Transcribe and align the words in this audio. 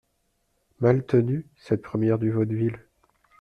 Maltenu 0.79 1.45
Cette 1.57 1.83
première 1.83 2.17
du 2.17 2.31
Vaudeville? 2.31 2.79